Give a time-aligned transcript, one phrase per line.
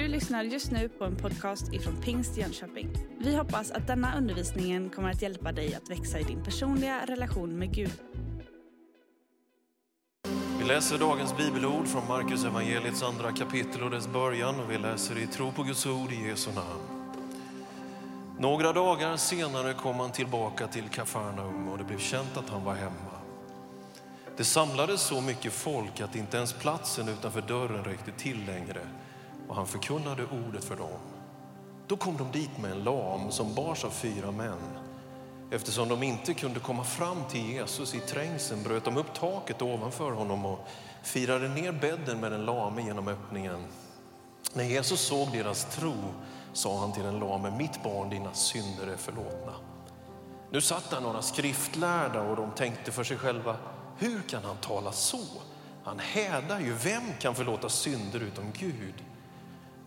[0.00, 2.90] Du lyssnar just nu på en podcast ifrån Pingst Jönköping.
[3.18, 7.58] Vi hoppas att denna undervisning kommer att hjälpa dig att växa i din personliga relation
[7.58, 7.92] med Gud.
[10.58, 15.18] Vi läser dagens bibelord från Markus evangeliets andra kapitel och dess början och vi läser
[15.18, 17.12] i tro på Guds ord i Jesu namn.
[18.38, 22.74] Några dagar senare kom han tillbaka till Kafarnaum och det blev känt att han var
[22.74, 23.20] hemma.
[24.36, 28.80] Det samlades så mycket folk att inte ens platsen utanför dörren räckte till längre
[29.50, 30.98] och han förkunnade ordet för dem.
[31.86, 34.78] Då kom de dit med en lam som bars av fyra män.
[35.50, 40.10] Eftersom de inte kunde komma fram till Jesus i trängseln bröt de upp taket ovanför
[40.10, 40.68] honom och
[41.02, 43.64] firade ner bädden med den lame genom öppningen.
[44.54, 45.94] När Jesus såg deras tro
[46.52, 49.52] sa han till den lame, mitt barn, dina synder är förlåtna.
[50.50, 53.56] Nu satt där några skriftlärda och de tänkte för sig själva,
[53.98, 55.24] hur kan han tala så?
[55.84, 58.94] Han hädar ju, vem kan förlåta synder utom Gud?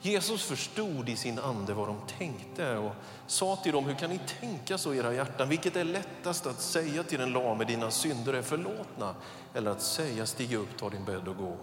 [0.06, 2.92] Jesus förstod i sin ande vad de tänkte och
[3.28, 5.50] sa till dem, hur kan ni tänka så i era hjärtan?
[5.50, 9.16] Vilket är lättast att säga till den lame, dina synder är förlåtna,
[9.54, 11.58] eller att säga, stig upp, ta din bädd och gå.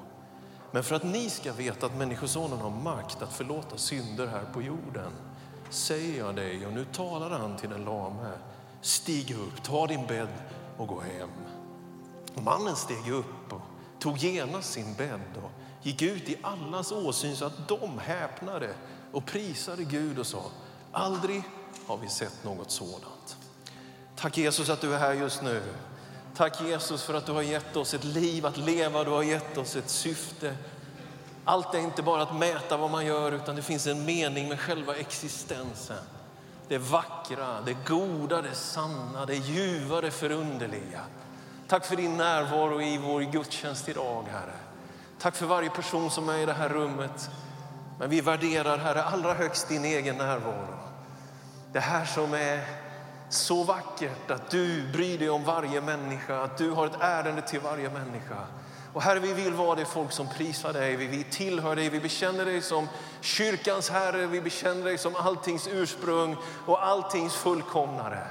[0.70, 4.62] Men för att ni ska veta att Människosonen har makt att förlåta synder här på
[4.62, 5.12] jorden,
[5.70, 8.30] säger jag dig, och nu talar han till den lame,
[8.80, 10.32] stig upp, ta din bädd
[10.76, 11.30] och gå hem.
[12.34, 13.60] Mannen steg upp och
[13.98, 15.50] tog genast sin bädd och
[15.82, 18.74] gick ut i allas åsyn så att de häpnade
[19.12, 20.42] och prisade Gud och sa,
[20.92, 21.42] aldrig
[21.86, 23.36] har vi sett något sådant.
[24.16, 25.62] Tack Jesus att du är här just nu.
[26.36, 29.58] Tack Jesus för att du har gett oss ett liv att leva, du har gett
[29.58, 30.56] oss ett syfte.
[31.44, 34.60] Allt är inte bara att mäta vad man gör utan det finns en mening med
[34.60, 36.04] själva existensen.
[36.68, 41.00] Det vackra, det goda, det sanna, det ljuva, det förunderliga.
[41.68, 44.69] Tack för din närvaro i vår gudstjänst idag, Herre.
[45.22, 47.30] Tack för varje person som är i det här rummet.
[47.98, 50.74] Men vi värderar, Herre, allra högst din egen närvaro.
[51.72, 52.64] Det här som är
[53.28, 57.60] så vackert att du bryr dig om varje människa, att du har ett ärende till
[57.60, 58.36] varje människa.
[58.92, 62.44] Och Herre, vi vill vara det folk som prisar dig, vi tillhör dig, vi bekänner
[62.44, 62.88] dig som
[63.20, 68.26] kyrkans Herre, vi bekänner dig som alltings ursprung och alltings fullkomnare.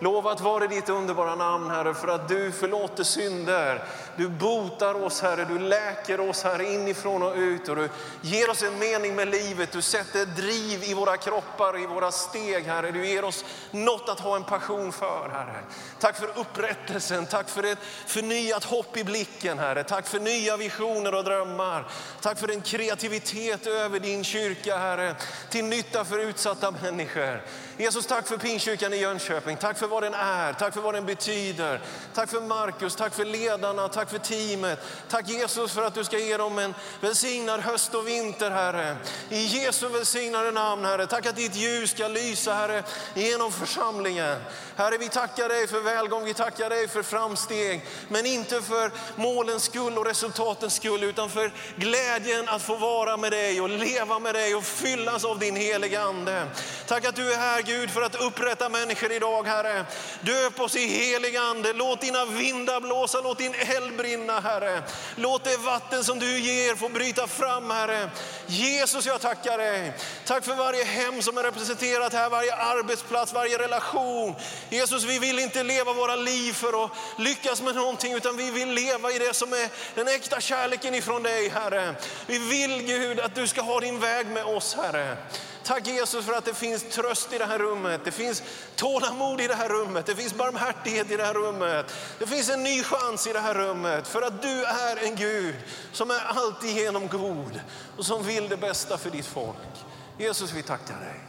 [0.00, 3.84] Lovat vare ditt underbara namn, Herre, för att du förlåter synder.
[4.16, 7.68] Du botar oss, Herre, du läker oss, Herre, inifrån och ut.
[7.68, 7.88] Och du
[8.22, 9.72] ger oss en mening med livet.
[9.72, 12.90] Du sätter driv i våra kroppar, i våra steg, Herre.
[12.90, 15.58] Du ger oss något att ha en passion för, Herre.
[16.00, 19.84] Tack för upprättelsen, tack för ett förnyat hopp i blicken, Herre.
[19.84, 21.86] Tack för nya visioner och drömmar.
[22.20, 25.14] Tack för en kreativitet över din kyrka, Herre,
[25.50, 27.42] till nytta för utsatta människor.
[27.76, 29.56] Jesus, tack för Pingstkyrkan i Jönköping.
[29.56, 31.80] Tack för vad den är, tack för vad den betyder.
[32.14, 34.78] Tack för Markus, tack för ledarna, tack Tack för teamet.
[35.08, 38.96] Tack Jesus för att du ska ge dem en välsignad höst och vinter, Herre.
[39.30, 41.06] I Jesu välsignade namn, Herre.
[41.06, 42.82] Tack att ditt ljus ska lysa, Herre,
[43.14, 44.36] genom församlingen.
[44.76, 47.86] Herre, vi tackar dig för välgång, vi tackar dig för framsteg.
[48.08, 53.32] Men inte för målens skull och resultatens skull, utan för glädjen att få vara med
[53.32, 56.46] dig och leva med dig och fyllas av din heliga Ande.
[56.86, 59.84] Tack att du är här Gud för att upprätta människor idag Herre.
[60.20, 64.82] Döp oss i helig ande, låt dina vindar blåsa, låt din eld brinna Herre.
[65.16, 68.10] Låt det vatten som du ger få bryta fram Herre.
[68.46, 69.92] Jesus jag tackar dig.
[70.24, 74.34] Tack för varje hem som är representerat här, varje arbetsplats, varje relation.
[74.68, 78.70] Jesus vi vill inte leva våra liv för att lyckas med någonting utan vi vill
[78.70, 81.94] leva i det som är den äkta kärleken ifrån dig Herre.
[82.26, 85.16] Vi vill Gud att du ska ha din väg med oss Herre.
[85.64, 88.00] Tack Jesus för att det finns tröst i det här rummet.
[88.04, 88.42] Det finns
[88.76, 90.06] tålamod i det här rummet.
[90.06, 91.94] Det finns barmhärtighet i det här rummet.
[92.18, 94.06] Det finns en ny chans i det här rummet.
[94.08, 95.56] För att du är en Gud
[95.92, 97.60] som är alltigenom god
[97.96, 99.86] och som vill det bästa för ditt folk.
[100.18, 101.20] Jesus vi tackar dig.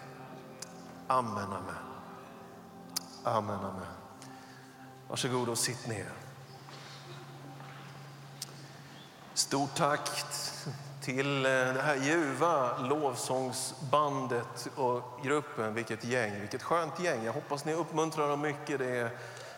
[1.07, 1.75] Amen, amen.
[3.23, 3.85] Amen, amen.
[5.07, 6.09] Varsågod och sitt ner.
[9.33, 10.09] Stort tack
[11.05, 15.73] till eh, det här ljuva lovsångsbandet och gruppen.
[15.73, 17.23] Vilket gäng, vilket skönt gäng.
[17.23, 18.79] Jag hoppas ni uppmuntrar dem mycket.
[18.79, 19.09] Det är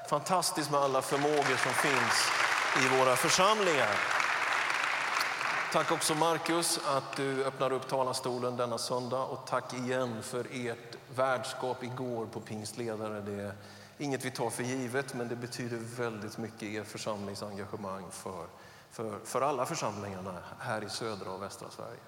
[0.10, 2.30] fantastiskt med alla förmågor som finns
[2.86, 3.96] i våra församlingar.
[5.74, 10.98] Tack också Markus att du öppnar upp talarstolen denna söndag och tack igen för ert
[11.16, 13.22] värdskap igår på Pingstledare.
[13.22, 13.54] Det är
[13.98, 18.46] inget vi tar för givet men det betyder väldigt mycket er församlingsengagemang för
[18.92, 22.00] för, för alla församlingarna här i södra och västra Sverige.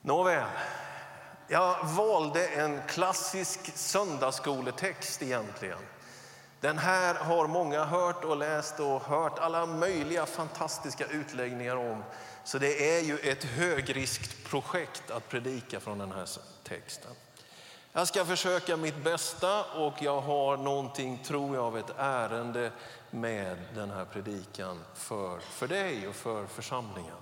[0.00, 0.46] Nåväl,
[1.48, 5.78] jag valde en klassisk söndagsskoletext egentligen.
[6.60, 12.04] Den här har många hört och läst och hört alla möjliga fantastiska utläggningar om.
[12.44, 16.28] Så det är ju ett högriskprojekt att predika från den här
[16.64, 17.10] texten.
[17.96, 22.72] Jag ska försöka mitt bästa och jag har någonting, tror jag, av ett ärende
[23.10, 27.16] med den här predikan för, för dig och för församlingen.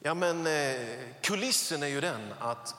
[0.00, 2.74] Ja, men eh, kulissen är ju den att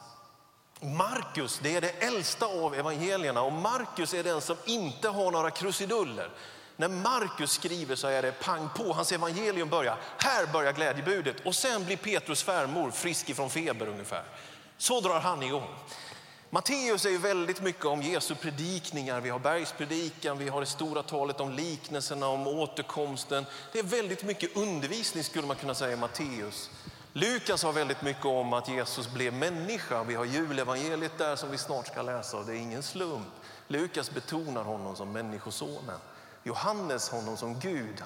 [0.80, 5.52] Markus, det är det äldsta av evangelierna och Markus är den som inte har några
[5.52, 6.30] krusiduller.
[6.76, 11.56] När Markus skriver så är det pang på, hans evangelium börjar, här börjar glädjebudet och
[11.56, 14.24] sen blir Petrus svärmor frisk ifrån feber ungefär.
[14.78, 15.68] Så drar han igång.
[16.50, 19.22] Matteus är ju väldigt mycket om Jesu predikningar.
[19.22, 23.46] Vi har bergspredikan, vi har det stora talet om liknelserna, om återkomsten.
[23.72, 26.70] Det är väldigt mycket undervisning skulle man kunna säga i Matteus.
[27.14, 30.04] Lukas har väldigt mycket om att Jesus blev människa.
[30.04, 33.28] Vi har julevangeliet där som vi snart ska läsa och det är ingen slump.
[33.68, 36.00] Lukas betonar honom som människosonen.
[36.44, 38.04] Johannes honom som Gud.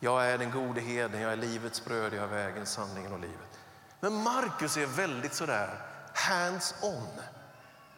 [0.00, 3.58] Jag är den gode herden, jag är livets bröd, jag är vägen, sanningen och livet.
[4.00, 5.78] Men Markus är väldigt sådär
[6.14, 7.08] hands on.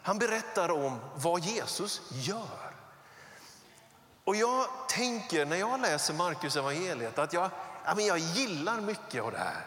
[0.04, 2.74] Han berättar om vad Jesus gör.
[4.24, 7.50] Och jag tänker när jag läser Markus evangeliet att jag,
[7.98, 9.66] jag gillar mycket av det här.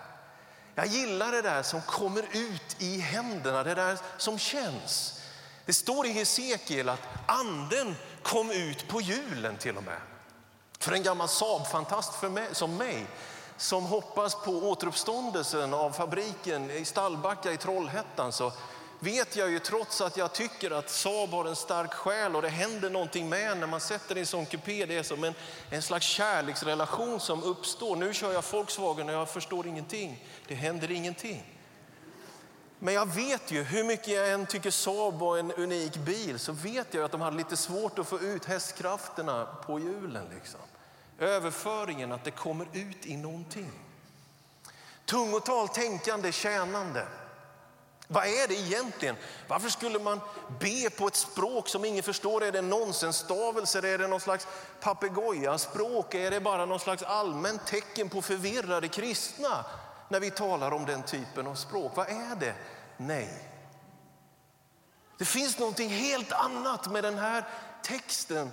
[0.76, 5.22] Jag gillar det där som kommer ut i händerna, det där som känns.
[5.66, 10.00] Det står i Hesekiel att anden kom ut på julen till och med.
[10.80, 12.14] För en gammal Saab-fantast
[12.52, 13.08] som mig
[13.58, 18.52] som hoppas på återuppståndelsen av fabriken i Stallbacka i Trollhättan så
[19.00, 22.50] vet jag ju trots att jag tycker att Saab har en stark själ och det
[22.50, 24.86] händer någonting med när man sätter i en sån kupé.
[24.86, 25.34] Det är som en,
[25.70, 27.96] en slags kärleksrelation som uppstår.
[27.96, 30.24] Nu kör jag Volkswagen och jag förstår ingenting.
[30.48, 31.58] Det händer ingenting.
[32.80, 36.52] Men jag vet ju, hur mycket jag än tycker Saab var en unik bil, så
[36.52, 40.26] vet jag att de hade lite svårt att få ut hästkrafterna på hjulen.
[40.36, 40.60] Liksom.
[41.20, 43.72] Överföringen, att det kommer ut i någonting.
[45.06, 47.08] Tungotal, tänkande, tjänande.
[48.08, 49.16] Vad är det egentligen?
[49.48, 50.22] Varför skulle man
[50.60, 52.44] be på ett språk som ingen förstår?
[52.44, 53.86] Är det nonsensstavelser?
[53.86, 54.48] Är det någon slags
[54.80, 56.14] papegojaspråk?
[56.14, 59.66] Är det bara någon slags allmänt tecken på förvirrade kristna
[60.10, 61.92] när vi talar om den typen av språk?
[61.96, 62.54] Vad är det?
[62.98, 63.30] Nej.
[65.18, 67.44] Det finns någonting helt annat med den här
[67.84, 68.52] texten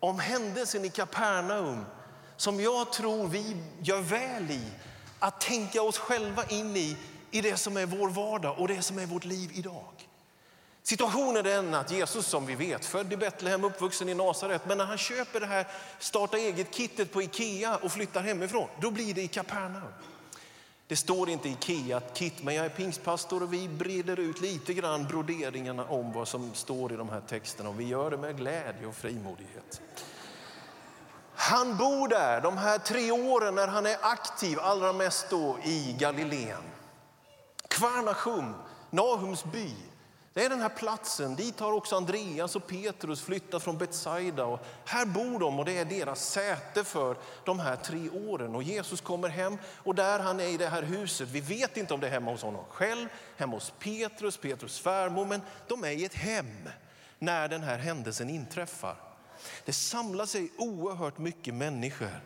[0.00, 1.84] om händelsen i Kapernaum
[2.36, 4.70] som jag tror vi gör väl i
[5.18, 6.96] att tänka oss själva in i
[7.30, 10.08] i det som är vår vardag och det som är vårt liv idag.
[10.82, 14.78] Situationen är den att Jesus som vi vet, född i Betlehem, uppvuxen i Nasaret, men
[14.78, 15.66] när han köper det här
[15.98, 19.92] starta eget-kittet på Ikea och flyttar hemifrån, då blir det i Kapernaum.
[20.88, 25.84] Det står inte Ikea-kit, men jag är pingstpastor och vi breder ut lite grann broderingarna
[25.84, 28.94] om vad som står i de här texterna och vi gör det med glädje och
[28.94, 29.80] frimodighet.
[31.34, 35.96] Han bor där de här tre åren när han är aktiv, allra mest då i
[35.98, 36.62] Galileen.
[37.76, 38.54] Kvarnachum,
[38.90, 39.74] Nahums by.
[40.32, 44.44] Det är den här platsen, dit har också Andreas och Petrus flyttat från Betsaida.
[44.44, 48.54] Och här bor de och det är deras säte för de här tre åren.
[48.54, 51.94] Och Jesus kommer hem och där han är i det här huset, vi vet inte
[51.94, 55.90] om det är hemma hos honom själv, hemma hos Petrus, Petrus svärmor, men de är
[55.90, 56.68] i ett hem
[57.18, 58.96] när den här händelsen inträffar.
[59.64, 62.20] Det samlar sig oerhört mycket människor.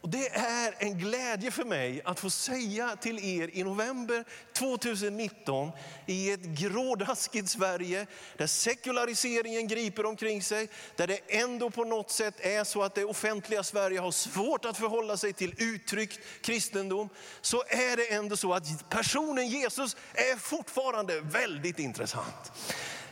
[0.00, 5.70] Och det är en glädje för mig att få säga till er i november 2019
[6.06, 12.34] i ett grådaskigt Sverige där sekulariseringen griper omkring sig, där det ändå på något sätt
[12.40, 17.08] är så att det offentliga Sverige har svårt att förhålla sig till uttryckt kristendom,
[17.40, 22.52] så är det ändå så att personen Jesus är fortfarande väldigt intressant.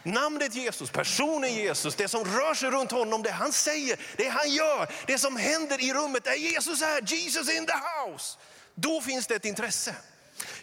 [0.02, 4.50] Namnet Jesus, personen Jesus, det som rör sig runt honom, det han säger, det han
[4.50, 8.38] gör, det som händer i rummet är Jesus här, Jesus in the house.
[8.75, 9.95] Då finns det ett intresse.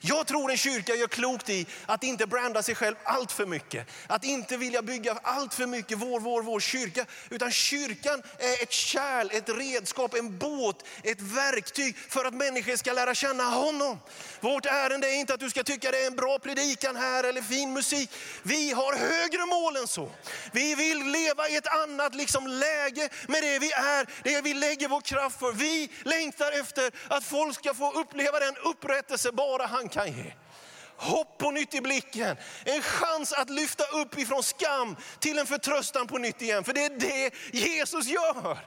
[0.08, 3.88] Jag tror en kyrka gör klokt i att inte branda sig själv allt för mycket.
[4.08, 7.06] Att inte vilja bygga allt för mycket vår, vår, vår kyrka.
[7.30, 12.94] Utan kyrkan är ett kärl, ett redskap, en båt, ett verktyg för att människor ska
[12.94, 14.00] lära känna honom.
[14.40, 17.42] Vårt ärende är inte att du ska tycka det är en bra predikan här eller
[17.42, 18.10] fin musik.
[18.44, 20.12] Vi har högre mål än så.
[20.52, 24.88] Vi vill leva i ett annat liksom läge med det vi är, det vi lägger
[24.88, 25.52] vår kraft för.
[25.52, 30.45] Vi längtar efter att folk ska få uppleva den upprättelse bara han kan ge
[30.98, 32.38] hopp på nytt i blicken.
[32.64, 36.64] En chans att lyfta upp ifrån skam till en förtröstan på nytt igen.
[36.64, 38.58] För det är det Jesus gör.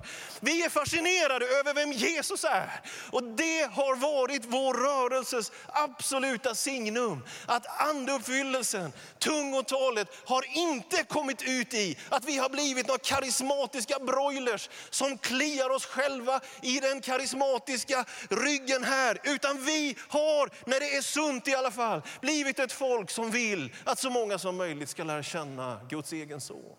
[0.41, 2.81] Vi är fascinerade över vem Jesus är.
[3.11, 7.25] Och det har varit vår rörelses absoluta signum.
[7.47, 14.71] Att andeuppfyllelsen, tungotalet har inte kommit ut i att vi har blivit några karismatiska broilers
[14.91, 19.21] som kliar oss själva i den karismatiska ryggen här.
[19.25, 23.75] Utan vi har, när det är sunt i alla fall, blivit ett folk som vill
[23.85, 26.77] att så många som möjligt ska lära känna Guds egen son.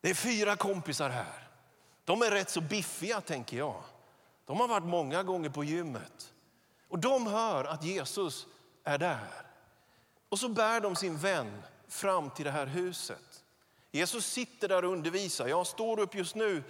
[0.00, 1.48] Det är fyra kompisar här.
[2.04, 3.82] De är rätt så biffiga tänker jag.
[4.46, 6.32] De har varit många gånger på gymmet.
[6.88, 8.46] Och de hör att Jesus
[8.84, 9.46] är där.
[10.28, 13.44] Och så bär de sin vän fram till det här huset.
[13.90, 15.48] Jesus sitter där och undervisar.
[15.48, 16.62] Jag står upp just nu,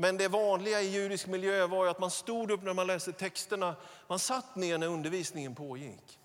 [0.00, 3.76] men det vanliga i judisk miljö var att man stod upp när man läste texterna.
[4.08, 6.18] Man satt ner när undervisningen pågick.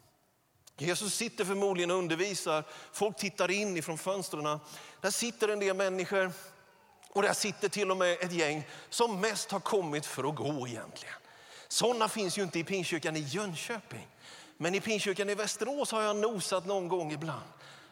[0.77, 2.63] Jesus sitter förmodligen och undervisar.
[2.91, 4.60] Folk tittar in ifrån fönstren.
[5.01, 6.32] Där sitter en del människor
[7.10, 10.67] och där sitter till och med ett gäng som mest har kommit för att gå
[10.67, 11.15] egentligen.
[11.67, 14.08] Sådana finns ju inte i Pingstkyrkan i Jönköping.
[14.58, 17.50] Men i Pingstkyrkan i Västerås har jag nosat någon gång ibland.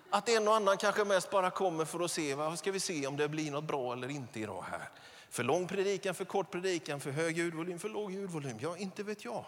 [0.10, 3.08] Att en och annan kanske mest bara kommer för att se, vad ska vi se
[3.08, 4.90] om det blir något bra eller inte idag här.
[5.34, 8.58] För lång predikan, för kort predikan, för hög ljudvolym, för låg ljudvolym.
[8.62, 9.46] Ja, inte vet jag.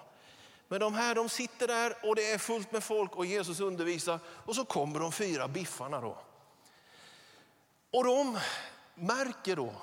[0.68, 4.20] Men de här de sitter där och det är fullt med folk och Jesus undervisar
[4.28, 6.18] och så kommer de fyra biffarna då.
[7.92, 8.40] Och de
[8.96, 9.74] märker då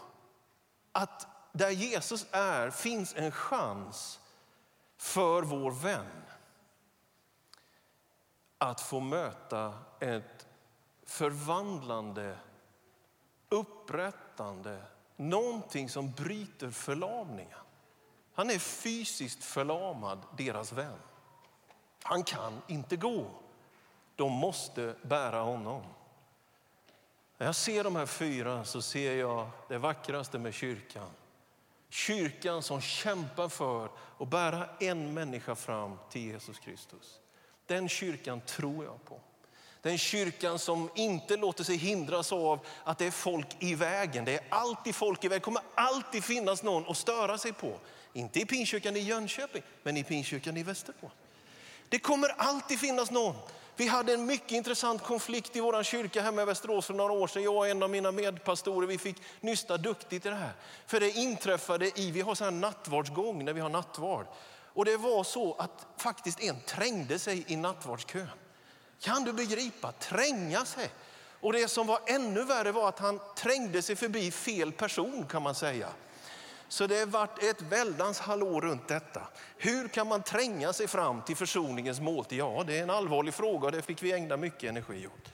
[0.92, 4.20] att där Jesus är finns en chans
[4.96, 6.22] för vår vän
[8.58, 10.46] att få möta ett
[11.06, 12.38] förvandlande,
[13.48, 14.82] upprättande,
[15.16, 17.58] någonting som bryter förlamningen.
[18.34, 20.98] Han är fysiskt förlamad, deras vän.
[22.02, 23.26] Han kan inte gå.
[24.16, 25.82] De måste bära honom.
[27.38, 31.10] När jag ser de här fyra så ser jag det vackraste med kyrkan.
[31.88, 33.88] Kyrkan som kämpar för
[34.18, 37.20] att bära en människa fram till Jesus Kristus.
[37.66, 39.20] Den kyrkan tror jag på.
[39.82, 44.24] Den kyrkan som inte låter sig hindras av att det är folk i vägen.
[44.24, 45.40] Det är alltid folk i vägen.
[45.40, 47.78] Det kommer alltid finnas någon att störa sig på.
[48.12, 51.10] Inte i Pingstkyrkan i Jönköping, men i Pingstkyrkan i Västerbo.
[51.88, 53.34] Det kommer alltid finnas någon.
[53.76, 57.26] Vi hade en mycket intressant konflikt i vår kyrka hemma i Västerås för några år
[57.26, 57.42] sedan.
[57.42, 60.52] Jag och en av mina medpastorer vi fick nysta duktigt i det här.
[60.86, 64.26] För det inträffade i, vi har så här nattvardsgång när vi har nattvard.
[64.74, 68.28] Och det var så att faktiskt en trängde sig i nattvardskön.
[69.02, 69.92] Kan du begripa?
[69.92, 70.90] Tränga sig.
[71.40, 75.42] Och det som var ännu värre var att han trängde sig förbi fel person kan
[75.42, 75.88] man säga.
[76.68, 79.22] Så det har varit ett väldans hallå runt detta.
[79.56, 82.38] Hur kan man tränga sig fram till försoningens måltid?
[82.38, 85.32] Ja, det är en allvarlig fråga och det fick vi ägna mycket energi åt.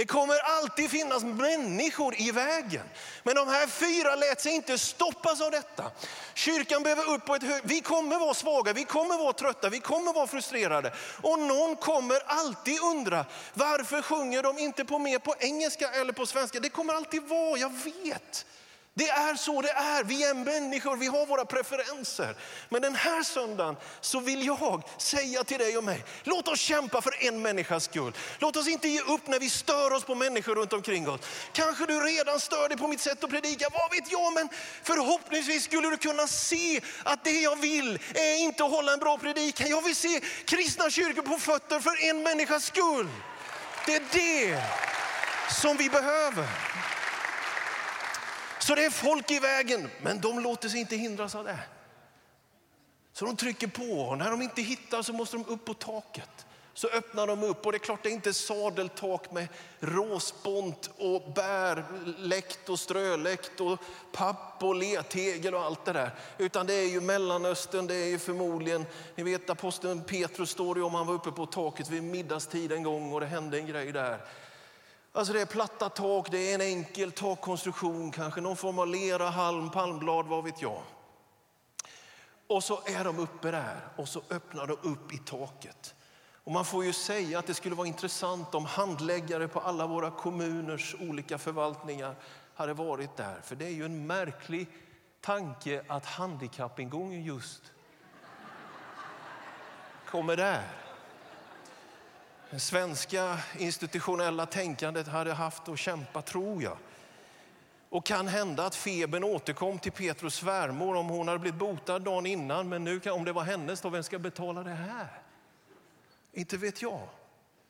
[0.00, 2.82] Det kommer alltid finnas människor i vägen.
[3.22, 5.90] Men de här fyra lät sig inte stoppas av detta.
[6.34, 7.62] Kyrkan behöver upp på ett hög...
[7.64, 10.92] Vi kommer vara svaga, vi kommer vara trötta, vi kommer vara frustrerade.
[11.22, 16.26] Och någon kommer alltid undra, varför sjunger de inte på mer på engelska eller på
[16.26, 16.60] svenska?
[16.60, 17.72] Det kommer alltid vara, jag
[18.04, 18.46] vet.
[18.94, 20.04] Det är så det är.
[20.04, 22.34] Vi är människor, vi har våra preferenser.
[22.68, 27.00] Men den här söndagen så vill jag säga till dig och mig, låt oss kämpa
[27.02, 28.12] för en människas skull.
[28.38, 31.20] Låt oss inte ge upp när vi stör oss på människor runt omkring oss.
[31.52, 34.48] Kanske du redan stör dig på mitt sätt att predika, vad vet jag, men
[34.82, 39.18] förhoppningsvis skulle du kunna se att det jag vill är inte att hålla en bra
[39.18, 39.68] predikan.
[39.68, 43.08] Jag vill se kristna kyrkor på fötter för en människas skull.
[43.86, 44.62] Det är det
[45.62, 46.46] som vi behöver.
[48.70, 51.58] Så det är folk i vägen, men de låter sig inte hindras av det.
[53.12, 56.46] Så de trycker på och när de inte hittar så måste de upp på taket.
[56.74, 59.48] Så öppnar de upp och det är klart det är inte sadeltak med
[59.80, 63.78] råspont och bärläkt och ströläkt och
[64.12, 66.14] papp och letegel och allt det där.
[66.38, 70.82] Utan det är ju Mellanöstern, det är ju förmodligen, ni vet aposteln Petrus står ju
[70.82, 73.92] om han var uppe på taket vid middagstid en gång och det hände en grej
[73.92, 74.20] där.
[75.12, 79.30] Alltså det är platta tak, det är en enkel takkonstruktion, kanske någon form av lera,
[79.30, 80.82] halm, palmblad, vad vet jag.
[82.46, 85.94] Och så är de uppe där och så öppnar de upp i taket.
[86.44, 90.10] Och man får ju säga att det skulle vara intressant om handläggare på alla våra
[90.10, 92.14] kommuners olika förvaltningar
[92.54, 93.40] hade varit där.
[93.42, 94.68] För det är ju en märklig
[95.20, 97.62] tanke att handikappingången just
[100.06, 100.89] kommer där.
[102.50, 106.76] Det svenska institutionella tänkandet hade haft att kämpa, tror jag.
[107.88, 112.26] Och kan hända att febern återkom till Petrus svärmor om hon hade blivit botad dagen
[112.26, 112.68] innan.
[112.68, 115.22] Men nu om det var hennes, då vem ska betala det här?
[116.32, 117.08] Inte vet jag.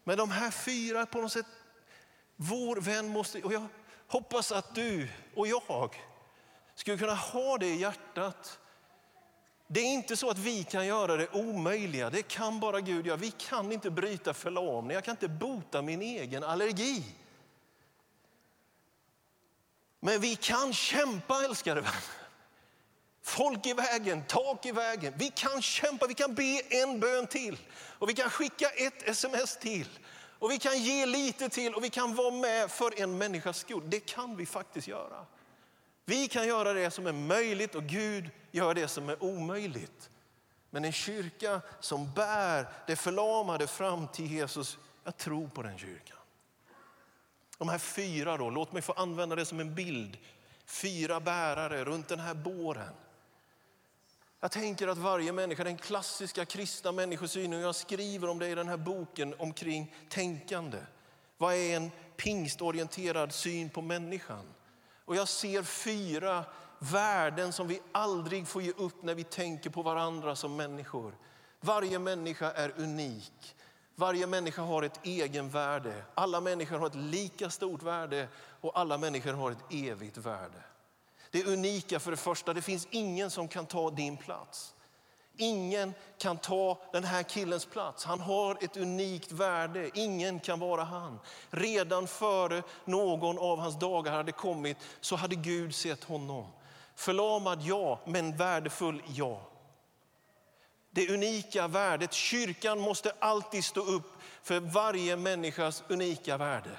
[0.05, 1.47] Men de här fyra på något sätt,
[2.37, 3.67] vår vän måste, och jag
[4.07, 5.97] hoppas att du och jag
[6.75, 8.59] skulle kunna ha det i hjärtat.
[9.73, 13.17] Det är inte så att vi kan göra det omöjliga, det kan bara Gud göra.
[13.17, 17.05] Vi kan inte bryta förlamning, jag kan inte bota min egen allergi.
[20.01, 22.03] Men vi kan kämpa älskade vänner.
[23.23, 25.15] Folk i vägen, tak i vägen.
[25.17, 29.57] Vi kan kämpa, vi kan be en bön till och vi kan skicka ett sms
[29.57, 29.89] till
[30.39, 33.83] och vi kan ge lite till och vi kan vara med för en människas skull.
[33.91, 35.27] Det kan vi faktiskt göra.
[36.11, 40.11] Vi kan göra det som är möjligt och Gud gör det som är omöjligt.
[40.71, 46.17] Men en kyrka som bär det förlamade fram till Jesus, jag tror på den kyrkan.
[47.59, 50.19] De här fyra då, låt mig få använda det som en bild.
[50.67, 52.95] Fyra bärare runt den här båren.
[54.41, 58.69] Jag tänker att varje människa, den klassiska kristna människosynen, jag skriver om det i den
[58.69, 60.79] här boken omkring tänkande.
[61.39, 64.45] Vad är en pingstorienterad syn på människan?
[65.11, 66.45] Och jag ser fyra
[66.79, 71.15] värden som vi aldrig får ge upp när vi tänker på varandra som människor.
[71.61, 73.57] Varje människa är unik.
[73.95, 76.05] Varje människa har ett egenvärde.
[76.15, 78.29] Alla människor har ett lika stort värde
[78.61, 80.63] och alla människor har ett evigt värde.
[81.31, 84.75] Det unika för det första, det finns ingen som kan ta din plats.
[85.41, 88.05] Ingen kan ta den här killens plats.
[88.05, 89.91] Han har ett unikt värde.
[89.95, 91.19] Ingen kan vara han.
[91.51, 96.47] Redan före någon av hans dagar hade kommit så hade Gud sett honom.
[96.95, 99.41] Förlamad ja, men värdefull ja.
[100.91, 102.13] Det unika värdet.
[102.13, 106.71] Kyrkan måste alltid stå upp för varje människas unika värde.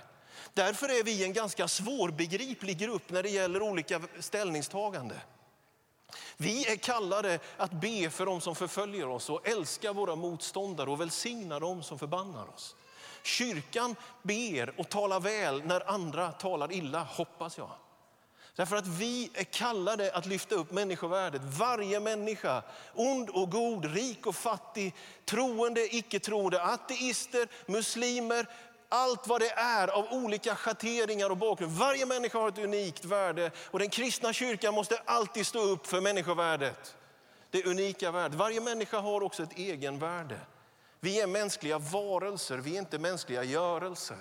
[0.54, 5.16] Därför är vi en ganska svårbegriplig grupp när det gäller olika ställningstagande.
[6.38, 11.02] Vi är kallade att be för dem som förföljer oss och älska våra motståndare och
[11.02, 12.76] välsigna dem som förbannar oss.
[13.24, 17.70] Kyrkan ber och talar väl när andra talar illa, hoppas jag.
[18.56, 21.42] Därför att vi är kallade att lyfta upp människovärdet.
[21.44, 22.64] Varje människa,
[22.96, 28.48] ond och god, rik och fattig, troende, icke-troende, ateister, muslimer,
[28.92, 31.72] allt vad det är av olika schatteringar och bakgrund.
[31.72, 36.02] Varje människa har ett unikt värde och den kristna kyrkan måste alltid stå upp för
[36.02, 36.96] människovärdet.
[37.50, 38.38] Det unika värdet.
[38.38, 40.40] Varje människa har också ett egenvärde.
[41.00, 44.18] Vi är mänskliga varelser, vi är inte mänskliga görelser.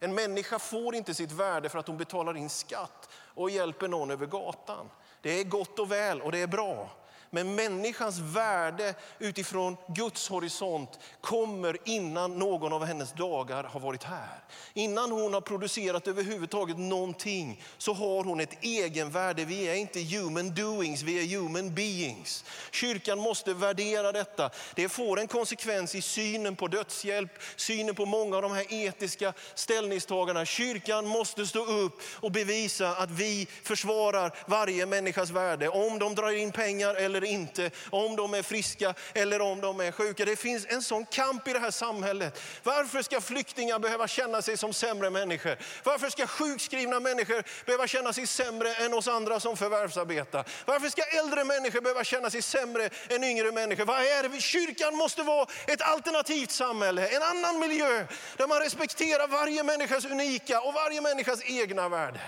[0.00, 4.10] En människa får inte sitt värde för att hon betalar in skatt och hjälper någon
[4.10, 4.90] över gatan.
[5.20, 6.90] Det är gott och väl och det är bra.
[7.34, 14.44] Men människans värde utifrån Guds horisont kommer innan någon av hennes dagar har varit här.
[14.74, 19.44] Innan hon har producerat överhuvudtaget någonting så har hon ett egenvärde.
[19.44, 22.44] Vi är inte human doings, vi är human beings.
[22.70, 24.50] Kyrkan måste värdera detta.
[24.74, 29.32] Det får en konsekvens i synen på dödshjälp, synen på många av de här etiska
[29.54, 30.46] ställningstagandena.
[30.46, 35.68] Kyrkan måste stå upp och bevisa att vi försvarar varje människas värde.
[35.68, 39.80] Om de drar in pengar eller eller inte, om de är friska eller om de
[39.80, 40.24] är sjuka.
[40.24, 42.40] Det finns en sån kamp i det här samhället.
[42.62, 45.56] Varför ska flyktingar behöva känna sig som sämre människor?
[45.84, 50.44] Varför ska sjukskrivna människor behöva känna sig sämre än oss andra som förvärvsarbetar?
[50.64, 53.84] Varför ska äldre människor behöva känna sig sämre än yngre människor?
[53.84, 54.40] Vad är det?
[54.40, 58.06] Kyrkan måste vara ett alternativt samhälle, en annan miljö
[58.36, 62.20] där man respekterar varje människas unika och varje människas egna värde.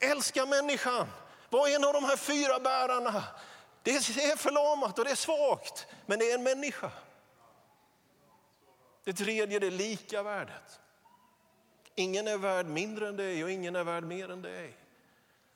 [0.00, 1.06] Älska människan.
[1.50, 3.24] Var en av de här fyra bärarna
[3.90, 6.90] det är förlamat och det är svagt, men det är en människa.
[9.04, 10.80] Det tredje, det lika värdet.
[11.94, 14.76] Ingen är värd mindre än dig och ingen är värd mer än dig.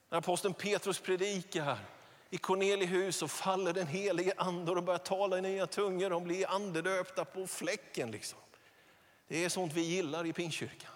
[0.09, 1.79] När aposteln Petrus predikar
[2.31, 6.11] i Corneliehus så faller den helige ande och börjar tala i nya tungor.
[6.11, 8.11] De blir andedöpta på fläcken.
[8.11, 8.39] Liksom.
[9.29, 10.93] Det är sånt vi gillar i Pingstkyrkan.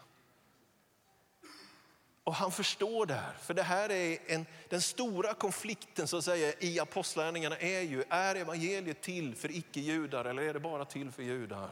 [2.25, 6.25] Och han förstår det här, för det här är en, den stora konflikten så att
[6.25, 11.11] säga, i apostlärningarna är ju, är evangeliet till för icke-judar eller är det bara till
[11.11, 11.71] för judar?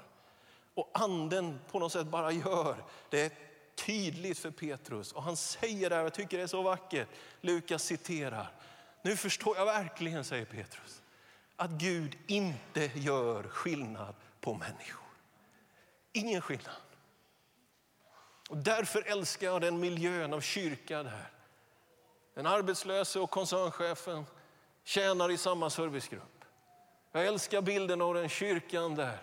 [0.74, 3.32] Och anden på något sätt bara gör det
[3.74, 5.12] tydligt för Petrus.
[5.12, 7.08] Och han säger det här, jag tycker det är så vackert,
[7.40, 8.52] Lukas citerar.
[9.02, 11.02] Nu förstår jag verkligen, säger Petrus,
[11.56, 15.06] att Gud inte gör skillnad på människor.
[16.12, 16.91] Ingen skillnad.
[18.52, 21.30] Och därför älskar jag den miljön av kyrka där.
[22.34, 24.24] Den arbetslöse och koncernchefen
[24.84, 26.44] tjänar i samma servicegrupp.
[27.12, 29.18] Jag älskar bilden av den kyrkan där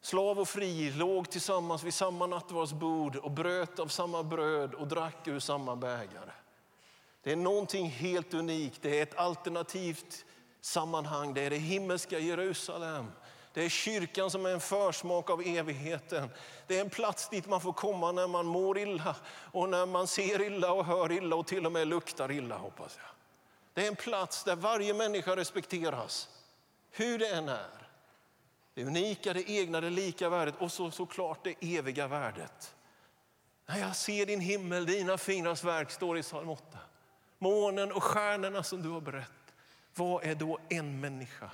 [0.00, 5.28] slav och fri låg tillsammans vid samma nattvardsbord och bröt av samma bröd och drack
[5.28, 6.32] ur samma bägare.
[7.22, 10.24] Det är någonting helt unikt, det är ett alternativt
[10.60, 13.10] sammanhang, det är det himmelska Jerusalem.
[13.58, 16.30] Det är kyrkan som är en försmak av evigheten.
[16.66, 20.06] Det är en plats dit man får komma när man mår illa och när man
[20.06, 23.06] ser illa och hör illa och till och med luktar illa hoppas jag.
[23.74, 26.28] Det är en plats där varje människa respekteras,
[26.90, 27.88] hur det än är.
[28.74, 32.74] Det unika, det egna, det lika värdet och så, såklart det eviga värdet.
[33.66, 36.78] När jag ser din himmel, dina finas verk, står i psalm 8.
[37.38, 39.54] Månen och stjärnorna som du har berättat.
[39.94, 41.50] Vad är då en människa?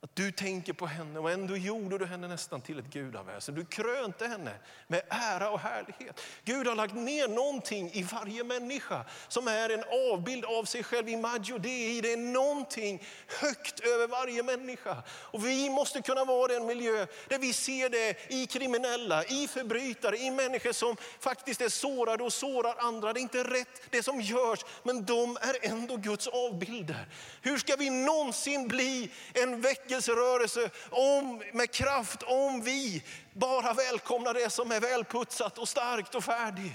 [0.00, 3.54] Att du tänker på henne och ändå gjorde du henne nästan till ett gudaväsen.
[3.54, 4.54] Du krönte henne
[4.86, 6.20] med ära och härlighet.
[6.44, 11.08] Gud har lagt ner någonting i varje människa som är en avbild av sig själv.
[11.08, 13.02] Imago Dei, det är någonting
[13.40, 15.02] högt över varje människa.
[15.08, 19.48] Och vi måste kunna vara i en miljö där vi ser det i kriminella, i
[19.48, 23.12] förbrytare, i människor som faktiskt är sårade och sårar andra.
[23.12, 27.08] Det är inte rätt det som görs, men de är ändå Guds avbilder.
[27.42, 34.34] Hur ska vi någonsin bli en väck väckelserörelse om, med kraft om vi bara välkomnar
[34.34, 36.72] det som är välputsat och starkt och färdigt.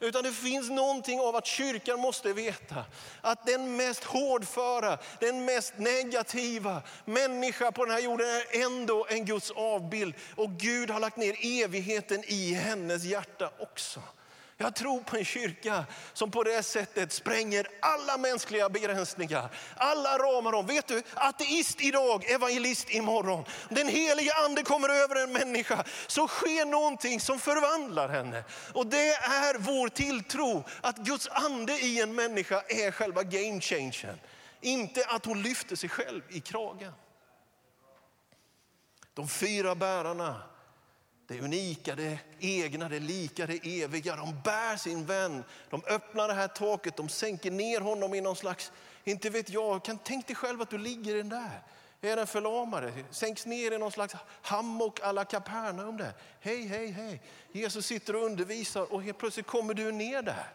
[0.00, 2.84] Utan det finns någonting av att kyrkan måste veta
[3.20, 9.24] att den mest hårdföra, den mest negativa människa på den här jorden är ändå en
[9.24, 10.14] Guds avbild.
[10.36, 14.00] Och Gud har lagt ner evigheten i hennes hjärta också.
[14.56, 20.52] Jag tror på en kyrka som på det sättet spränger alla mänskliga begränsningar, alla ramar.
[20.52, 20.66] Om.
[20.66, 23.44] Vet du, ateist idag, evangelist imorgon.
[23.68, 28.44] Den heliga ande kommer över en människa så sker någonting som förvandlar henne.
[28.72, 34.18] Och det är vår tilltro att Guds ande i en människa är själva game changern.
[34.60, 36.92] Inte att hon lyfter sig själv i kragen.
[39.14, 40.42] De fyra bärarna
[41.26, 44.16] det unika, det egna, det lika, det eviga.
[44.16, 45.44] De bär sin vän.
[45.70, 48.72] De öppnar det här taket, de sänker ner honom i någon slags,
[49.04, 51.62] inte vet jag, kan tänk dig själv att du ligger i den där.
[52.00, 52.92] Är den förlamade?
[53.10, 56.12] Sänks ner i någon slags hammock alla Kapernaum där.
[56.40, 57.22] Hej, hej, hej.
[57.52, 60.52] Jesus sitter och undervisar och helt plötsligt kommer du ner där.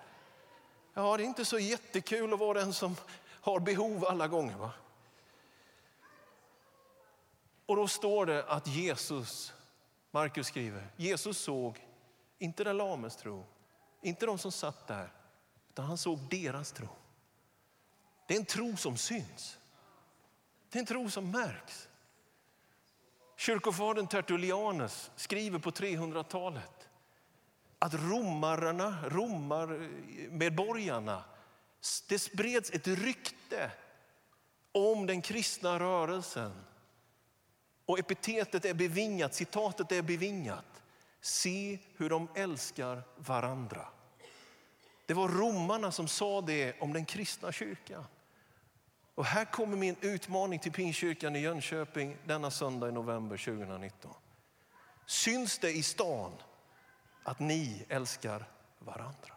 [0.93, 2.95] Ja, det är inte så jättekul att vara den som
[3.41, 4.57] har behov alla gånger.
[4.57, 4.71] Va?
[7.65, 9.53] Och då står det att Jesus
[10.11, 11.87] Markus skriver, Jesus såg
[12.37, 13.45] inte den lames tro,
[14.01, 15.13] inte de som satt där,
[15.69, 16.87] utan han såg deras tro.
[18.27, 19.57] Det är en tro som syns.
[20.69, 21.87] Det är en tro som märks.
[23.37, 26.89] Kyrkofadern Tertullianus skriver på 300-talet
[27.79, 31.23] att romarna, romarmedborgarna,
[32.07, 33.71] det spreds ett rykte
[34.71, 36.51] om den kristna rörelsen
[37.89, 40.81] och epitetet är bevingat, citatet är bevingat.
[41.21, 43.87] Se hur de älskar varandra.
[45.05, 48.05] Det var romarna som sa det om den kristna kyrkan.
[49.15, 54.11] Och här kommer min utmaning till Pingstkyrkan i Jönköping denna söndag i november 2019.
[55.05, 56.31] Syns det i stan
[57.23, 58.45] att ni älskar
[58.79, 59.33] varandra?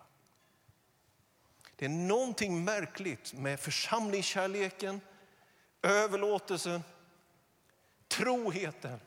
[1.76, 5.00] Det är någonting märkligt med församlingskärleken,
[5.82, 6.82] överlåtelsen
[8.12, 9.00] troheten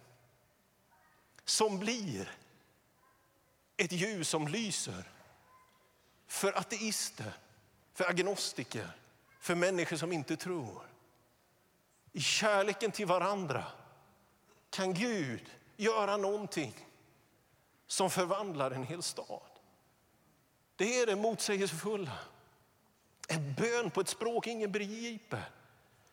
[1.46, 2.32] som blir
[3.78, 5.04] ett ljus som lyser
[6.28, 7.34] för ateister,
[7.94, 8.90] för agnostiker,
[9.40, 10.82] för människor som inte tror.
[12.12, 13.64] I kärleken till varandra
[14.70, 16.74] kan Gud göra någonting
[17.88, 19.50] som förvandlar en hel stad.
[20.76, 22.18] Det är det motsägelsefulla.
[23.28, 25.50] En bön på ett språk ingen begriper.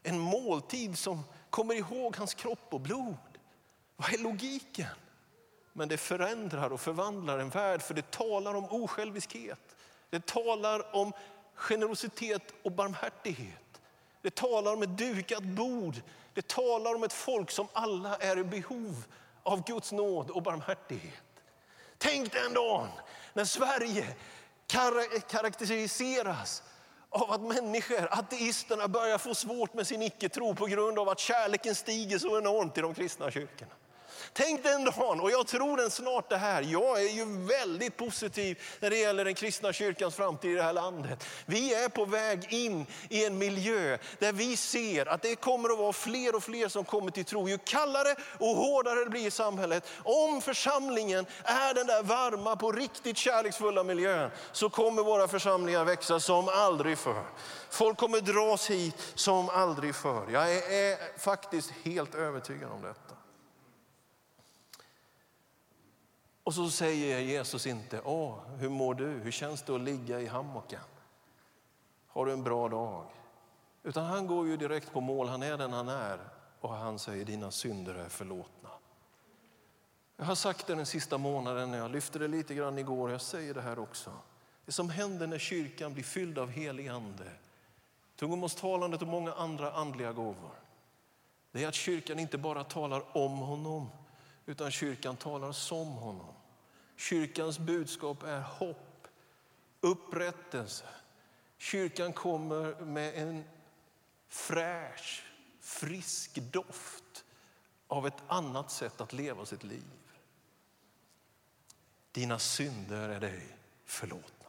[0.03, 3.17] En måltid som kommer ihåg hans kropp och blod.
[3.97, 4.89] Vad är logiken?
[5.73, 9.77] Men det förändrar och förvandlar en värld för det talar om osjälviskhet.
[10.11, 11.13] Det talar om
[11.55, 13.81] generositet och barmhärtighet.
[14.23, 15.95] Det talar om ett dukat bord.
[16.35, 19.05] Det talar om ett folk som alla är i behov
[19.43, 21.23] av Guds nåd och barmhärtighet.
[21.99, 22.89] Tänk den dagen
[23.33, 24.17] när Sverige
[25.29, 26.63] karaktäriseras
[27.13, 31.75] av att människor, ateisterna, börjar få svårt med sin icke-tro på grund av att kärleken
[31.75, 33.73] stiger så enormt i de kristna kyrkorna.
[34.33, 36.63] Tänk den dagen, och jag tror den snart det här.
[36.63, 40.73] Jag är ju väldigt positiv när det gäller den kristna kyrkans framtid i det här
[40.73, 41.25] landet.
[41.47, 45.79] Vi är på väg in i en miljö där vi ser att det kommer att
[45.79, 47.49] vara fler och fler som kommer till tro.
[47.49, 52.73] Ju kallare och hårdare det blir i samhället, om församlingen är den där varma, på
[52.73, 57.25] riktigt kärleksfulla miljön, så kommer våra församlingar växa som aldrig förr.
[57.71, 60.29] Folk kommer dras hit som aldrig förr.
[60.33, 63.22] Jag är faktiskt helt övertygad om detta.
[66.45, 69.07] Och så säger Jesus inte, åh, hur mår du?
[69.07, 70.81] Hur känns det att ligga i hammocken?
[72.07, 73.07] Har du en bra dag?
[73.83, 76.19] Utan han går ju direkt på mål, han är den han är.
[76.61, 78.69] och han säger dina synder är förlåtna.
[80.17, 83.55] Jag har sagt det den sista månaden, jag lyfte det lite grann igår, jag säger
[83.55, 84.13] det här också.
[84.65, 87.33] Det som händer när kyrkan blir fylld av helig ande,
[88.17, 90.55] tungomålstalandet och många andra andliga gåvor,
[91.53, 93.89] det är att kyrkan inte bara talar om honom,
[94.47, 96.35] utan kyrkan talar som honom.
[96.97, 99.09] Kyrkans budskap är hopp,
[99.81, 100.87] upprättelse.
[101.59, 103.45] Kyrkan kommer med en
[104.29, 105.25] fräsch,
[105.61, 107.25] frisk doft
[107.87, 109.85] av ett annat sätt att leva sitt liv.
[112.13, 114.49] Dina synder är dig förlåtna.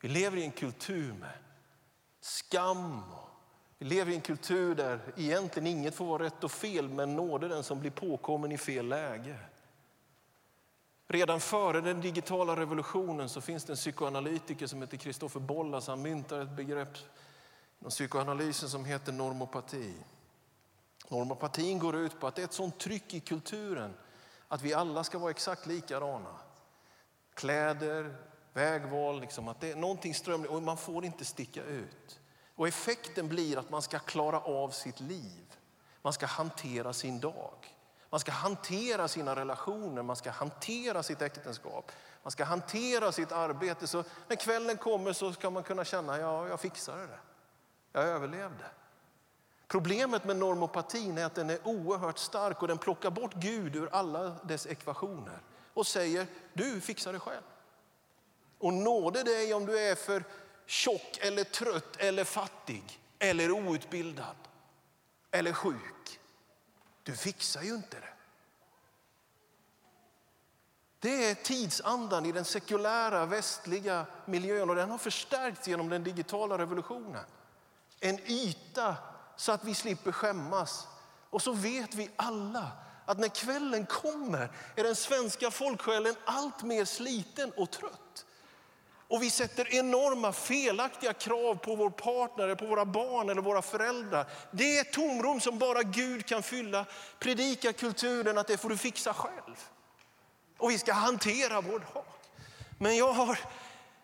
[0.00, 1.38] Vi lever i en kultur med
[2.20, 3.02] skam.
[3.82, 7.48] Vi lever i en kultur där egentligen inget får vara rätt och fel, men nåde
[7.48, 9.38] den som blir påkommen i fel läge.
[11.08, 15.86] Redan före den digitala revolutionen så finns det en psykoanalytiker som heter Kristoffer Bollas.
[15.86, 16.98] Han myntar ett begrepp
[17.80, 19.94] inom psykoanalysen som heter normopati.
[21.08, 23.94] Normopatin går ut på att det är ett sånt tryck i kulturen
[24.48, 26.36] att vi alla ska vara exakt likadana.
[27.34, 28.16] Kläder,
[28.52, 32.18] vägval, liksom, att det är någonting strömligt och man får inte sticka ut.
[32.62, 35.56] Och effekten blir att man ska klara av sitt liv.
[36.02, 37.76] Man ska hantera sin dag.
[38.10, 43.86] Man ska hantera sina relationer, man ska hantera sitt äktenskap, man ska hantera sitt arbete.
[43.86, 47.18] Så när kvällen kommer så ska man kunna känna, ja, jag fixade det.
[47.92, 48.64] Jag överlevde.
[49.68, 53.88] Problemet med normopatin är att den är oerhört stark och den plockar bort Gud ur
[53.92, 55.42] alla dess ekvationer
[55.74, 57.42] och säger, du fixar det själv.
[58.58, 60.24] Och nåde dig om du är för
[60.72, 64.36] tjock eller trött eller fattig eller outbildad
[65.30, 66.20] eller sjuk.
[67.02, 68.12] Du fixar ju inte det.
[70.98, 76.58] Det är tidsandan i den sekulära västliga miljön och den har förstärkts genom den digitala
[76.58, 77.24] revolutionen.
[78.00, 78.96] En yta
[79.36, 80.86] så att vi slipper skämmas.
[81.30, 82.70] Och så vet vi alla
[83.06, 88.26] att när kvällen kommer är den svenska folksjälen allt mer sliten och trött.
[89.12, 94.26] Och vi sätter enorma felaktiga krav på vår partner, på våra barn eller våra föräldrar.
[94.50, 96.86] Det är ett tomrum som bara Gud kan fylla.
[97.18, 99.56] Predika kulturen att det får du fixa själv.
[100.58, 102.04] Och vi ska hantera vår dag.
[102.78, 103.38] Men jag har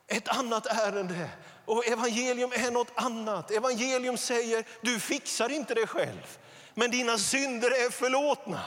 [0.07, 1.31] ett annat ärende
[1.65, 3.51] och evangelium är något annat.
[3.51, 6.39] Evangelium säger, du fixar inte det själv,
[6.75, 8.61] men dina synder är förlåtna.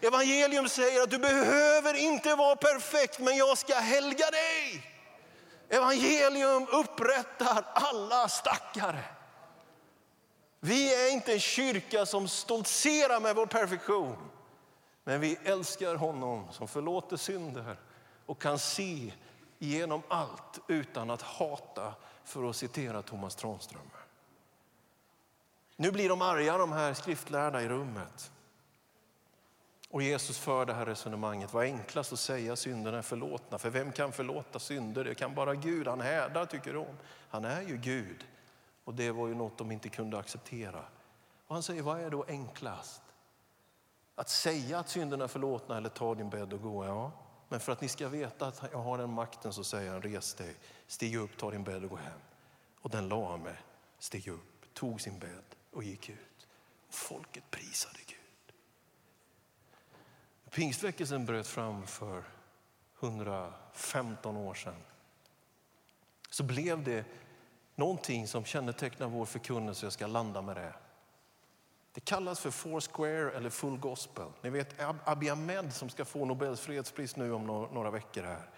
[0.00, 4.93] Evangelium säger att du behöver inte vara perfekt, men jag ska helga dig.
[5.68, 9.04] Evangelium upprättar alla stackare.
[10.60, 14.16] Vi är inte en kyrka som stoltserar med vår perfektion.
[15.04, 17.76] Men vi älskar honom som förlåter synder
[18.26, 19.12] och kan se
[19.58, 24.04] genom allt utan att hata, för att citera Thomas Tranströmer.
[25.76, 28.30] Nu blir de arga de här skriftlärda i rummet.
[29.94, 31.52] Och Jesus för det här resonemanget.
[31.52, 33.58] Vad enklast att säga synderna är förlåtna.
[33.58, 35.04] För vem kan förlåta synder?
[35.04, 35.88] Det kan bara Gud.
[35.88, 36.86] Han härdar tycker de.
[37.28, 38.26] Han är ju Gud.
[38.84, 40.84] Och det var ju något de inte kunde acceptera.
[41.46, 43.02] Och han säger, vad är då enklast?
[44.14, 47.12] Att säga att synderna är förlåtna eller ta din bädd och gå, ja.
[47.48, 50.34] Men för att ni ska veta att jag har den makten så säger han, res
[50.34, 52.20] dig, stig upp, ta din bädd och gå hem.
[52.80, 53.56] Och den lame
[53.98, 56.46] steg upp, tog sin bädd och gick ut.
[56.88, 58.13] Och folket prisade Gud.
[60.54, 62.22] Pingstväckelsen bröt fram för
[63.00, 64.74] 115 år sedan.
[66.30, 67.04] Så blev det
[67.74, 70.72] någonting som kännetecknar vår förkunnelse, jag ska landa med det.
[71.92, 74.28] Det kallas för four square eller full gospel.
[74.42, 78.50] Ni vet Abiy Ahmed som ska få Nobels fredspris nu om några veckor här.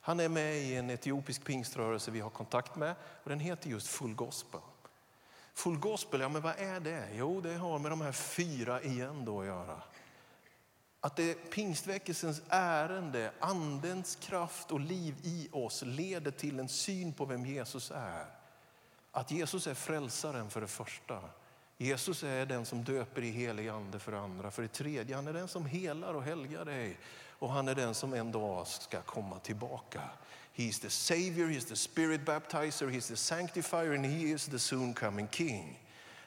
[0.00, 3.88] Han är med i en etiopisk pingströrelse vi har kontakt med och den heter just
[3.88, 4.60] full gospel.
[5.54, 7.08] Full gospel, ja men vad är det?
[7.12, 9.82] Jo, det har med de här fyra igen då att göra.
[11.00, 17.24] Att det pingstväckelsens ärende, andens kraft och liv i oss leder till en syn på
[17.24, 18.26] vem Jesus är.
[19.12, 21.20] Att Jesus är frälsaren för det första.
[21.76, 24.50] Jesus är den som döper i helig ande för andra.
[24.50, 26.98] För det tredje, han är den som helar och helgar dig.
[27.38, 30.02] Och han är den som en dag ska komma tillbaka.
[30.52, 34.32] He is the savior, he is the spirit baptizer, he is the sanctifier and he
[34.32, 35.80] is the soon coming king.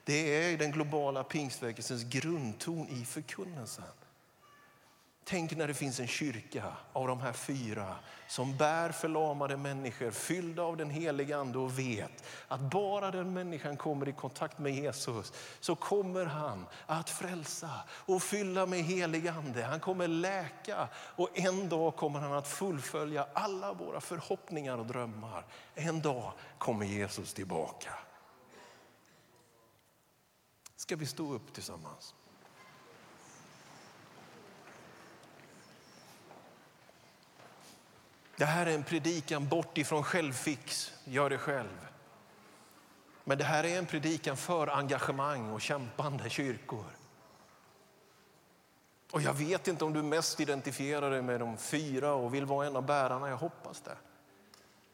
[0.04, 3.84] Det är den globala pingstväckelsens grundton i förkunnelsen.
[5.24, 7.96] Tänk när det finns en kyrka av de här fyra
[8.28, 13.78] som bär förlamade människor fyllda av den heliga ande och vet att bara den människan
[13.78, 19.64] kommer i kontakt med Jesus så kommer han att frälsa och fylla med helig ande.
[19.64, 25.46] Han kommer läka och en dag kommer han att fullfölja alla våra förhoppningar och drömmar.
[25.76, 27.92] En dag kommer Jesus tillbaka.
[30.92, 32.16] ska vi stå upp tillsammans.
[38.42, 41.88] Det här är en predikan bort ifrån självfix, gör det själv.
[43.24, 46.86] Men det här är en predikan för engagemang och kämpande kyrkor.
[49.12, 52.68] Och jag vet inte om du mest identifierar dig med de fyra och vill vara
[52.68, 53.98] en av bärarna, jag hoppas det.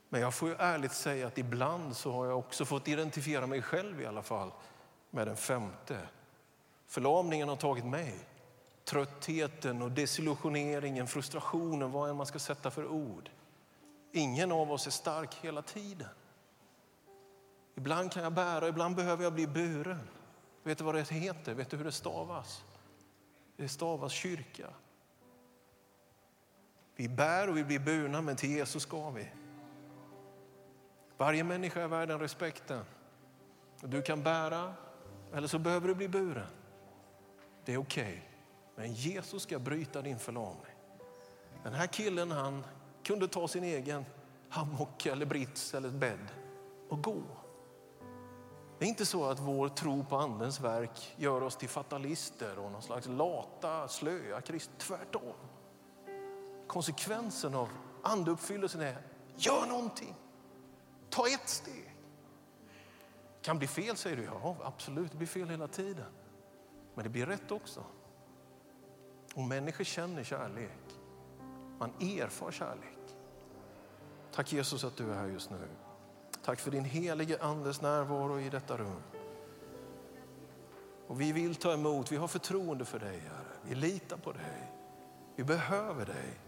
[0.09, 3.61] Men jag får ju ärligt säga att ibland så har jag också fått identifiera mig
[3.61, 4.51] själv i alla fall
[5.09, 5.99] med den femte.
[6.87, 8.15] Förlamningen har tagit mig.
[8.87, 13.29] Tröttheten och desillusioneringen, frustrationen, vad än man ska sätta för ord.
[14.11, 16.07] Ingen av oss är stark hela tiden.
[17.75, 20.07] Ibland kan jag bära, ibland behöver jag bli buren.
[20.63, 21.53] Vet du vad det heter?
[21.53, 22.65] Vet du hur det stavas?
[23.57, 24.67] Det stavas kyrka.
[26.95, 29.29] Vi bär och vi blir burna, men till Jesus ska vi.
[31.17, 32.85] Varje människa är värd den respekten.
[33.81, 34.73] Du kan bära
[35.33, 36.47] eller så behöver du bli buren.
[37.65, 38.13] Det är okej.
[38.13, 38.26] Okay.
[38.77, 40.75] Men Jesus ska bryta din förlamning.
[41.63, 42.63] Den här killen han
[43.03, 44.05] kunde ta sin egen
[44.49, 46.27] hammock eller brits eller bädd
[46.89, 47.21] och gå.
[48.79, 52.71] Det är inte så att vår tro på andens verk gör oss till fatalister och
[52.71, 54.71] någon slags lata, slöa krist.
[54.77, 55.33] Tvärtom.
[56.67, 57.69] Konsekvensen av
[58.03, 58.97] andeuppfyllelsen är,
[59.35, 60.15] gör någonting.
[61.09, 61.95] Ta ett steg.
[63.41, 64.23] Kan bli fel säger du.
[64.23, 66.11] Ja, absolut, det blir fel hela tiden.
[66.93, 67.83] Men det blir rätt också.
[69.37, 70.99] Och människor känner kärlek.
[71.79, 73.15] Man erfar kärlek.
[74.31, 75.67] Tack Jesus att du är här just nu.
[76.43, 79.01] Tack för din helige andes närvaro i detta rum.
[81.07, 83.57] Och vi vill ta emot, vi har förtroende för dig Herre.
[83.61, 84.71] Vi litar på dig.
[85.35, 86.39] Vi behöver dig.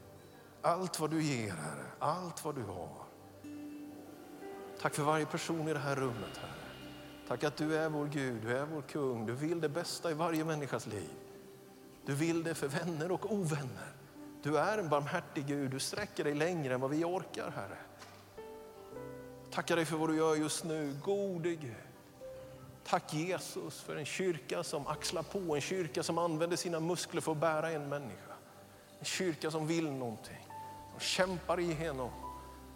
[0.62, 3.04] Allt vad du ger Herre, allt vad du har.
[4.82, 6.88] Tack för varje person i det här rummet Herre.
[7.28, 9.25] Tack att du är vår Gud, du är vår kung.
[9.25, 11.29] Du vill det bästa i varje människas liv.
[12.10, 13.93] Du vill det för vänner och ovänner.
[14.43, 17.78] Du är en barmhärtig Gud, du sträcker dig längre än vad vi orkar Herre.
[19.52, 21.76] Tackar dig för vad du gör just nu, gode Gud.
[22.84, 27.32] Tack Jesus för en kyrka som axlar på, en kyrka som använder sina muskler för
[27.32, 28.34] att bära en människa.
[29.00, 30.48] En kyrka som vill någonting,
[30.91, 32.10] som kämpar igenom.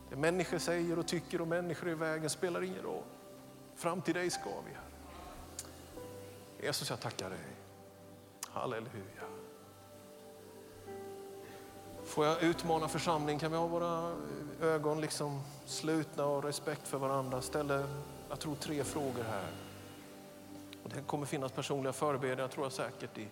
[0.09, 3.03] Det människor säger och tycker och människor i vägen spelar ingen roll.
[3.75, 4.75] Fram till dig ska vi.
[6.65, 7.62] Jesus, jag tackar dig.
[8.53, 9.23] Halleluja.
[12.03, 13.39] Får jag utmana församlingen?
[13.39, 14.15] Kan vi ha våra
[14.61, 17.41] ögon liksom slutna och respekt för varandra?
[17.41, 17.85] Ställer,
[18.29, 19.47] jag tror, tre frågor här.
[20.83, 23.27] Och det kommer finnas personliga förebedjare, tror jag säkert, i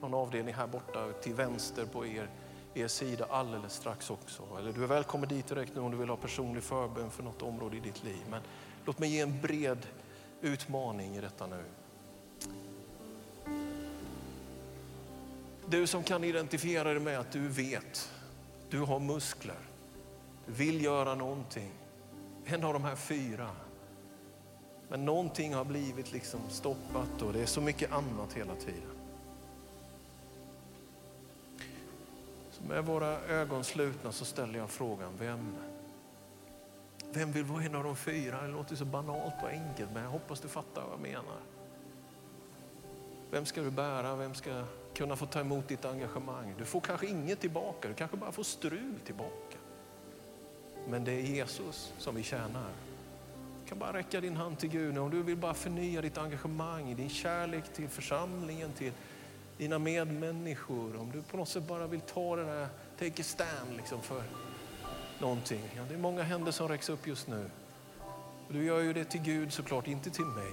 [0.00, 2.30] någon avdelning här borta till vänster på er,
[2.74, 4.42] er sida alldeles strax också.
[4.58, 7.42] Eller du är välkommen dit direkt nu om du vill ha personlig förbön för något
[7.42, 8.26] område i ditt liv.
[8.30, 8.42] Men
[8.84, 9.86] låt mig ge en bred
[10.40, 11.64] utmaning i detta nu.
[15.68, 18.12] Du som kan identifiera dig med att du vet
[18.70, 19.58] du har muskler.
[20.46, 21.70] Du vill göra någonting.
[22.44, 23.50] En av de här fyra.
[24.88, 28.96] Men någonting har blivit liksom stoppat och det är så mycket annat hela tiden.
[32.50, 35.54] Så med våra ögon slutna så ställer jag frågan, vem,
[37.12, 38.42] vem vill vara en av de fyra?
[38.42, 41.40] Det låter så banalt och enkelt men jag hoppas du fattar vad jag menar.
[43.30, 44.16] Vem ska du bära?
[44.16, 44.64] Vem ska
[44.96, 46.54] kunna få ta emot ditt engagemang.
[46.58, 49.56] Du får kanske inget tillbaka, du kanske bara får strul tillbaka.
[50.88, 52.70] Men det är Jesus som vi tjänar.
[53.62, 56.96] Du kan bara räcka din hand till Gud om du vill bara förnya ditt engagemang,
[56.96, 58.92] din kärlek till församlingen, till
[59.58, 60.96] dina medmänniskor.
[60.96, 64.22] Om du på något sätt bara vill ta det där, take a stand liksom för
[65.18, 65.62] någonting.
[65.76, 67.50] Ja, det är många händer som räcks upp just nu.
[68.48, 70.52] du gör ju det till Gud såklart, inte till mig.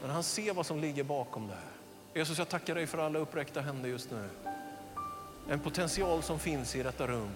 [0.00, 1.79] Men han ser vad som ligger bakom det här.
[2.14, 4.28] Jesus, jag tackar dig för alla uppräckta händer just nu.
[5.48, 7.30] En potential som finns i detta rum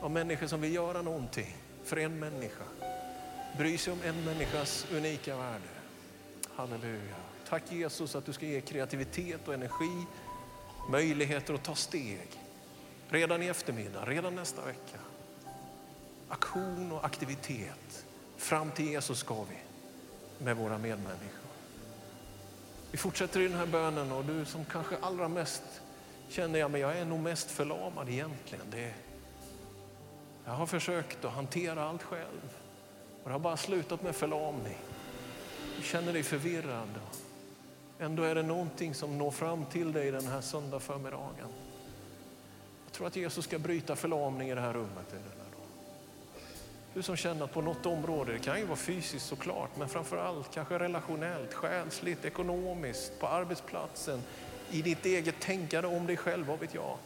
[0.00, 2.64] av människor som vill göra någonting för en människa.
[3.58, 5.68] Bry sig om en människas unika värde.
[6.54, 7.14] Halleluja.
[7.48, 10.04] Tack Jesus att du ska ge kreativitet och energi,
[10.90, 12.28] möjligheter att ta steg.
[13.08, 14.98] Redan i eftermiddag, redan nästa vecka.
[16.28, 18.06] Aktion och aktivitet.
[18.36, 19.58] Fram till Jesus ska vi
[20.44, 21.47] med våra medmänniskor.
[22.90, 25.62] Vi fortsätter i den här bönen och du som kanske allra mest
[26.28, 28.64] känner jag, men jag är nog mest förlamad egentligen.
[28.70, 28.94] Det,
[30.44, 32.56] jag har försökt att hantera allt själv
[33.22, 34.78] och det har bara slutat med förlamning.
[35.76, 36.88] Du känner dig förvirrad.
[37.98, 41.48] Ändå är det någonting som når fram till dig den här söndag förmiddagen.
[42.84, 45.14] Jag tror att Jesus ska bryta förlamning i det här rummet.
[46.94, 50.16] Du som känner att på något område, det kan ju vara fysiskt såklart, men framför
[50.16, 54.22] allt kanske relationellt, själsligt, ekonomiskt, på arbetsplatsen,
[54.70, 56.96] i ditt eget tänkande om dig själv, vad vet jag.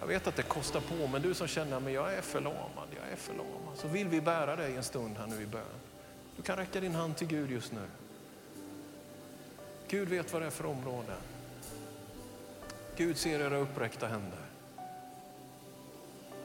[0.00, 3.12] Jag vet att det kostar på, men du som känner att jag är förlamad, jag
[3.12, 5.62] är förlamad, så vill vi bära dig en stund här nu i bön.
[6.36, 7.86] Du kan räcka din hand till Gud just nu.
[9.88, 11.12] Gud vet vad det är för område.
[12.96, 14.51] Gud ser era uppräckta händer.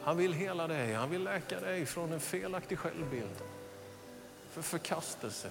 [0.02, 3.36] Han vill hela dig, han vill läka dig från en felaktig självbild.
[4.50, 5.50] För förkastelse.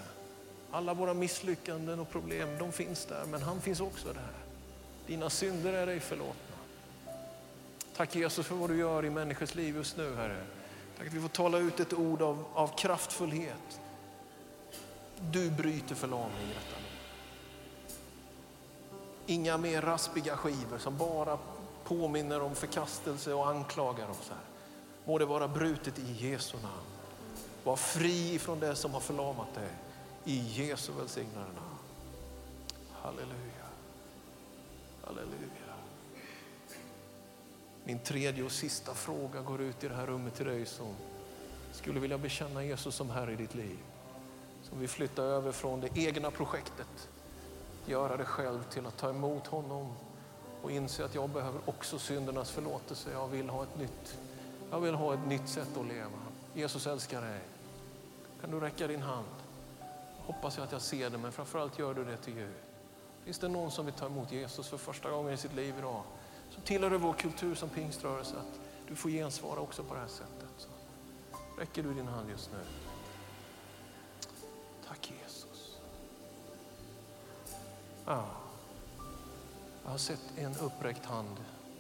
[0.72, 4.34] Alla våra misslyckanden och problem, de finns där, men han finns också där.
[5.08, 6.56] Dina synder är dig förlåtna.
[7.96, 10.44] Tack Jesus för vad du gör i människors liv just nu, Herre.
[10.98, 13.80] Tack att vi får tala ut ett ord av, av kraftfullhet.
[15.20, 16.98] Du bryter förlamning i detta nu.
[19.26, 21.38] Inga mer raspiga skivor som bara
[21.88, 24.30] påminner om förkastelse och anklagar oss.
[24.30, 24.40] Här.
[25.06, 26.88] Må det vara brutet i Jesu namn.
[27.64, 29.70] Var fri från det som har förlamat dig.
[30.26, 31.78] I Jesu välsignade namn.
[32.92, 33.68] Halleluja.
[35.06, 35.48] Halleluja.
[37.84, 40.96] Min tredje och sista fråga går ut i det här rummet till dig som
[41.72, 43.78] skulle vilja bekänna Jesus som Herre i ditt liv.
[44.64, 47.10] Som vill flytta över från det egna projektet,
[47.86, 49.94] göra det själv till att ta emot honom
[50.62, 53.12] och inse att jag behöver också syndernas förlåtelse.
[53.12, 54.18] Jag vill ha ett nytt,
[54.72, 56.20] jag vill ha ett nytt sätt att leva.
[56.54, 57.40] Jesus älskar dig.
[58.42, 59.28] Kan du räcka din hand?
[60.18, 62.54] Hoppas jag att jag ser det, men framförallt gör du det till Gud.
[63.24, 66.04] Finns det någon som vill ta emot Jesus för första gången i sitt liv idag?
[66.50, 70.08] Så tillhör det vår kultur som pingströrelse att du får gensvara också på det här
[70.08, 70.54] sättet.
[70.58, 70.70] Så
[71.60, 72.60] räcker du din hand just nu?
[74.88, 75.78] Tack Jesus.
[78.06, 78.47] Ah.
[79.88, 81.38] Jag har sett en uppräckt hand.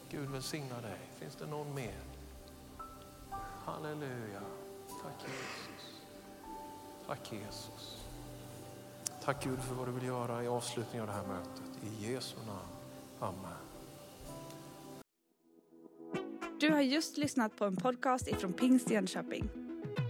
[0.10, 1.00] Gud välsigna dig.
[1.20, 2.00] Finns det någon mer?
[3.66, 4.42] Halleluja.
[5.04, 6.02] Tack Jesus.
[7.08, 8.06] Tack Jesus.
[9.24, 11.84] Tack Gud för vad du vill göra i avslutningen av det här mötet.
[11.84, 12.70] I Jesu namn.
[13.20, 13.58] Amen.
[16.60, 19.67] Du har just lyssnat på en podcast ifrån Pingst Jönköping.